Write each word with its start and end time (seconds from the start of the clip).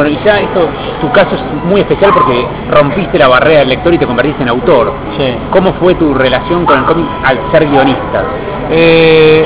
Bueno, 0.00 0.16
y 0.18 0.24
ya 0.24 0.40
esto, 0.40 0.66
tu 1.02 1.12
caso 1.12 1.34
es 1.34 1.42
muy 1.64 1.82
especial 1.82 2.10
porque 2.14 2.46
rompiste 2.70 3.18
la 3.18 3.28
barrera 3.28 3.60
del 3.60 3.68
lector 3.68 3.92
y 3.92 3.98
te 3.98 4.06
convertiste 4.06 4.42
en 4.42 4.48
autor. 4.48 4.94
Sí. 5.18 5.36
¿Cómo 5.50 5.74
fue 5.74 5.94
tu 5.96 6.14
relación 6.14 6.64
con 6.64 6.78
el 6.78 6.84
cómic 6.86 7.04
al 7.22 7.38
ser 7.52 7.66
guionista? 7.68 8.24
Eh, 8.70 9.44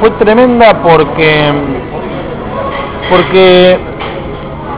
fue 0.00 0.10
tremenda 0.12 0.80
porque 0.82 1.52
porque 3.10 3.78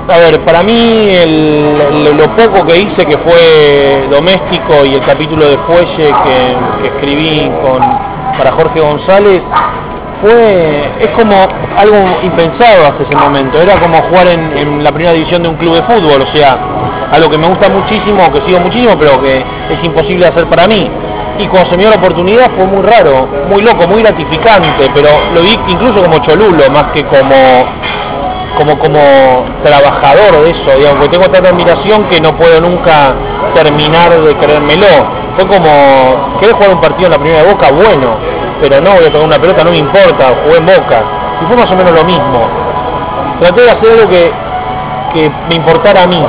a 0.08 0.18
ver 0.18 0.40
para 0.40 0.62
mí 0.64 0.72
el- 1.10 2.04
lo, 2.04 2.12
lo 2.14 2.26
poco 2.34 2.66
que 2.66 2.76
hice 2.78 3.06
que 3.06 3.18
fue 3.18 4.08
doméstico 4.10 4.84
y 4.84 4.94
el 4.94 5.02
capítulo 5.02 5.48
de 5.48 5.58
fuelle 5.58 6.12
que, 6.24 6.56
que 6.82 6.88
escribí 6.88 7.50
con 7.62 7.78
para 8.36 8.52
Jorge 8.52 8.80
González 8.80 9.42
fue 10.20 10.90
es 11.00 11.08
como 11.10 11.34
algo 11.76 11.96
impensado 12.22 12.86
hasta 12.86 13.02
ese 13.02 13.16
momento 13.16 13.60
era 13.60 13.78
como 13.80 14.00
jugar 14.02 14.28
en, 14.28 14.82
la 14.82 14.92
primera 14.92 15.12
división 15.12 15.42
de 15.42 15.48
un 15.48 15.56
club 15.56 15.74
de 15.74 15.82
fútbol 15.82 16.22
o 16.22 16.36
sea 16.36 16.58
algo 17.12 17.30
que 17.30 17.38
me 17.38 17.48
gusta 17.48 17.68
muchísimo 17.68 18.30
que 18.32 18.40
sigo 18.46 18.60
muchísimo 18.60 18.96
pero 18.98 19.20
que 19.22 19.38
es 19.38 19.84
imposible 19.84 20.26
hacer 20.26 20.46
para 20.46 20.66
mí 20.66 20.90
y 21.38 21.46
cuando 21.46 21.70
se 21.70 21.76
me 21.76 21.84
dio 21.84 21.90
la 21.90 21.98
oportunidad 21.98 22.50
fue 22.56 22.66
muy 22.66 22.82
raro, 22.82 23.28
muy 23.48 23.62
loco, 23.62 23.86
muy 23.86 24.02
gratificante, 24.02 24.90
pero 24.92 25.08
lo 25.32 25.42
vi 25.42 25.56
incluso 25.68 26.02
como 26.02 26.18
cholulo, 26.18 26.68
más 26.70 26.90
que 26.92 27.04
como 27.04 27.36
como 28.56 28.76
como 28.80 28.98
trabajador 29.62 30.42
de 30.42 30.50
eso, 30.50 30.76
digamos, 30.76 30.98
porque 30.98 31.16
tengo 31.16 31.30
tanta 31.30 31.50
admiración 31.50 32.08
que 32.08 32.20
no 32.20 32.36
puedo 32.36 32.60
nunca 32.60 33.14
terminar 33.54 34.10
de 34.20 34.34
creérmelo. 34.36 34.86
Fue 35.36 35.46
como, 35.46 36.38
¿querés 36.40 36.56
jugar 36.56 36.70
un 36.70 36.80
partido 36.80 37.06
en 37.06 37.12
la 37.12 37.18
primera 37.18 37.44
Boca? 37.44 37.70
Bueno, 37.70 38.16
pero 38.60 38.80
no 38.80 38.94
voy 38.94 39.04
a 39.04 39.12
tocar 39.12 39.26
una 39.26 39.38
pelota, 39.38 39.64
no 39.64 39.70
me 39.70 39.78
importa, 39.78 40.32
jugué 40.44 40.58
en 40.58 40.66
Boca. 40.66 41.02
Y 41.42 41.46
fue 41.46 41.56
más 41.56 41.70
o 41.70 41.76
menos 41.76 41.92
lo 41.92 42.04
mismo. 42.04 42.48
Traté 43.40 43.60
de 43.62 43.70
hacer 43.70 43.92
algo 43.92 44.08
que, 44.08 44.32
que 45.14 45.30
me 45.48 45.54
importara 45.54 46.02
a 46.02 46.06
mí, 46.06 46.24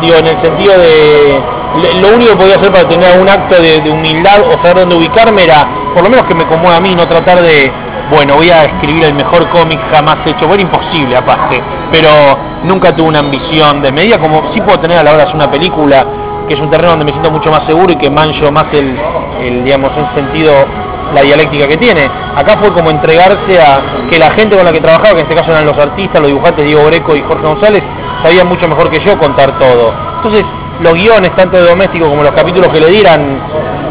digo, 0.00 0.16
en 0.16 0.26
el 0.26 0.40
sentido 0.42 0.78
de 0.78 1.42
lo 2.00 2.14
único 2.14 2.32
que 2.32 2.36
podía 2.36 2.56
hacer 2.56 2.70
para 2.70 2.88
tener 2.88 3.18
un 3.18 3.28
acto 3.28 3.60
de, 3.60 3.90
humildad 3.90 4.40
o 4.42 4.52
saber 4.62 4.80
dónde 4.80 4.94
ubicarme 4.96 5.44
era 5.44 5.66
por 5.92 6.02
lo 6.02 6.10
menos 6.10 6.26
que 6.26 6.34
me 6.34 6.46
conmueva 6.46 6.76
a 6.76 6.80
mí, 6.80 6.94
no 6.94 7.06
tratar 7.06 7.40
de, 7.40 7.70
bueno, 8.10 8.36
voy 8.36 8.50
a 8.50 8.64
escribir 8.64 9.04
el 9.04 9.14
mejor 9.14 9.48
cómic 9.50 9.80
jamás 9.90 10.18
hecho, 10.26 10.46
bueno, 10.46 10.62
imposible 10.62 11.16
aparte, 11.16 11.60
pero 11.90 12.10
nunca 12.64 12.94
tuve 12.94 13.08
una 13.08 13.20
ambición 13.20 13.82
de 13.82 13.92
medida, 13.92 14.18
como 14.18 14.52
sí 14.52 14.60
puedo 14.60 14.78
tener 14.80 14.98
a 14.98 15.02
la 15.02 15.10
hora 15.10 15.18
de 15.18 15.24
hacer 15.24 15.36
una 15.36 15.50
película, 15.50 16.06
que 16.48 16.54
es 16.54 16.60
un 16.60 16.70
terreno 16.70 16.90
donde 16.90 17.06
me 17.06 17.12
siento 17.12 17.30
mucho 17.30 17.50
más 17.50 17.64
seguro 17.64 17.92
y 17.92 17.96
que 17.96 18.10
mancho 18.10 18.50
más 18.52 18.66
el, 18.72 18.96
el, 19.40 19.64
digamos, 19.64 19.92
en 19.96 20.14
sentido 20.14 20.52
la 21.14 21.22
dialéctica 21.22 21.66
que 21.68 21.76
tiene. 21.76 22.10
Acá 22.36 22.56
fue 22.58 22.72
como 22.72 22.90
entregarse 22.90 23.60
a 23.60 24.06
que 24.10 24.18
la 24.18 24.30
gente 24.32 24.56
con 24.56 24.64
la 24.64 24.72
que 24.72 24.80
trabajaba, 24.80 25.10
que 25.14 25.20
en 25.20 25.26
este 25.26 25.34
caso 25.34 25.50
eran 25.52 25.66
los 25.66 25.78
artistas, 25.78 26.20
los 26.20 26.28
dibujantes 26.28 26.64
Diego 26.64 26.84
Greco 26.86 27.14
y 27.16 27.22
Jorge 27.22 27.46
González, 27.46 27.82
sabían 28.22 28.46
mucho 28.48 28.66
mejor 28.68 28.90
que 28.90 29.00
yo 29.00 29.16
contar 29.18 29.58
todo. 29.58 29.92
Entonces, 30.16 30.44
los 30.80 30.94
guiones, 30.94 31.34
tanto 31.36 31.56
de 31.56 31.64
doméstico 31.68 32.08
como 32.08 32.22
los 32.22 32.32
capítulos 32.32 32.72
que 32.72 32.80
le 32.80 32.88
dieran, 32.88 33.38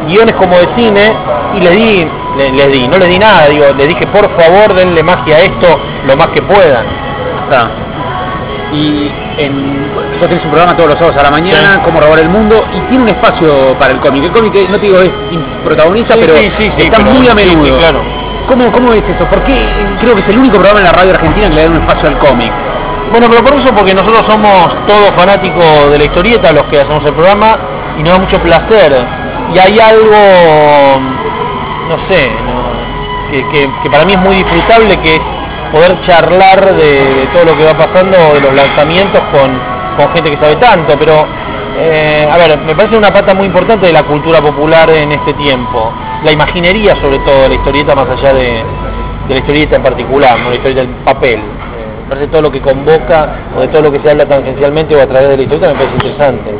guiones 0.08 0.36
como 0.36 0.58
de 0.58 0.68
cine, 0.76 1.14
y 1.56 1.60
les 1.62 1.72
di, 1.76 2.08
le- 2.38 2.52
les 2.52 2.72
di, 2.72 2.88
no 2.88 2.98
les 2.98 3.08
di 3.10 3.20
nada, 3.20 3.48
digo, 3.48 3.66
les 3.78 3.88
dije 3.88 4.06
por 4.08 4.28
favor 4.38 4.74
denle 4.74 5.02
magia 5.04 5.36
a 5.36 5.40
esto 5.40 5.80
lo 6.08 6.18
más 6.18 6.28
que 6.30 6.42
puedan. 6.42 6.86
Está. 7.44 7.70
Y 8.74 9.12
en, 9.38 9.92
vos 10.20 10.28
tenés 10.28 10.44
un 10.44 10.50
programa 10.52 10.76
todos 10.76 10.90
los 10.90 10.98
sábados 10.98 11.20
a 11.20 11.24
la 11.24 11.32
mañana, 11.32 11.74
Sí. 11.76 11.80
Cómo 11.86 12.00
robar 12.02 12.20
el 12.20 12.30
mundo, 12.30 12.66
y 12.74 12.80
tiene 12.90 13.04
un 13.04 13.10
espacio 13.10 13.78
para 13.78 13.92
el 13.94 14.00
cómic. 14.00 14.24
El 14.24 14.32
cómic, 14.32 14.56
eh, 14.56 14.68
no 14.70 14.78
te 14.80 14.86
digo 14.88 15.00
es 15.00 15.12
protagonista, 15.64 16.16
Sí, 16.16 16.20
pero 16.22 16.36
sí, 16.38 16.72
está 16.78 16.98
pero- 16.98 17.12
muy 17.12 17.28
a 17.30 17.36
menudo. 17.36 17.78
claro. 17.78 18.02
¿Cómo, 18.48 18.72
¿Cómo 18.72 18.92
es 18.94 19.04
eso? 19.08 19.26
Porque 19.30 19.54
creo 20.02 20.16
que 20.16 20.22
es 20.22 20.28
el 20.30 20.38
único 20.40 20.56
programa 20.58 20.80
en 20.80 20.86
la 20.86 20.92
radio 20.92 21.12
argentina 21.14 21.48
que 21.50 21.56
le 21.56 21.64
da 21.64 21.70
un 21.70 21.78
espacio 21.78 22.10
al 22.10 22.18
cómic. 22.18 22.52
Bueno, 23.12 23.28
pero 23.30 23.44
por 23.44 23.54
eso 23.54 23.70
porque 23.76 23.94
nosotros 23.94 24.26
somos 24.26 24.76
todos 24.88 25.12
fanáticos 25.16 25.92
de 25.92 25.98
la 26.00 26.04
historieta, 26.06 26.52
los 26.52 26.64
que 26.64 26.82
hacemos 26.82 27.06
el 27.06 27.14
programa, 27.14 27.58
y 27.98 28.04
nos 28.04 28.14
da 28.14 28.20
mucho 28.20 28.40
placer. 28.40 29.06
Y 29.54 29.60
hay 29.60 29.80
algo, 29.80 30.18
no 31.90 31.98
sé, 32.10 32.32
no- 32.46 33.32
que, 33.32 33.48
que- 33.50 33.70
que 33.84 33.90
para 33.90 34.04
mí 34.06 34.14
es 34.14 34.20
muy 34.20 34.36
disfrutable, 34.38 34.98
que 35.00 35.16
es 35.16 35.22
poder 35.74 36.00
charlar 36.06 36.76
de, 36.76 37.28
todo 37.34 37.46
lo 37.46 37.58
que 37.58 37.66
va 37.66 37.74
pasando, 37.76 38.16
de 38.36 38.42
los 38.42 38.54
lanzamientos 38.54 39.22
con, 39.32 39.60
con 39.98 40.14
gente 40.14 40.30
que 40.30 40.38
sabe 40.38 40.56
tanto. 40.58 40.96
Pero, 41.00 41.26
eh, 41.78 42.30
a 42.32 42.38
ver, 42.38 42.60
me 42.60 42.76
parece 42.76 42.96
una 42.96 43.12
pata 43.12 43.34
muy 43.34 43.48
importante 43.48 43.88
de 43.88 43.94
la 43.94 44.04
cultura 44.04 44.40
popular 44.40 44.90
en 44.92 45.12
este 45.12 45.34
tiempo. 45.34 45.92
La 46.24 46.32
imaginería, 46.32 46.96
sobre 47.02 47.18
todo, 47.20 47.50
la 47.50 47.56
historieta, 47.56 47.96
más 47.96 48.08
allá 48.08 48.34
de, 48.34 48.64
de 49.28 49.34
la 49.34 49.40
historieta 49.40 49.76
en 49.78 49.84
particular, 49.84 50.40
no 50.40 50.50
la 50.50 50.56
historieta 50.56 50.82
en 50.84 50.94
papel. 51.04 51.40
Eh, 51.40 52.04
me 52.04 52.10
parece 52.10 52.28
todo 52.28 52.44
lo 52.44 52.52
que 52.52 52.62
convoca 52.62 53.36
o 53.58 53.62
de 53.62 53.68
todo 53.70 53.82
lo 53.82 53.92
que 53.92 54.00
se 54.00 54.12
habla 54.12 54.28
tangencialmente 54.28 54.96
o 54.96 55.02
a 55.02 55.08
través 55.08 55.30
de 55.30 55.38
la 55.38 55.44
historieta 55.44 55.68
me 55.70 55.74
parece 55.74 55.96
interesante. 55.96 56.52